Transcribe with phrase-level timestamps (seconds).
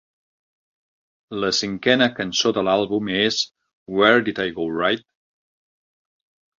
[1.43, 3.41] La cinquena cançó de l'àlbum és
[4.01, 5.11] "Where Did I Go Right?".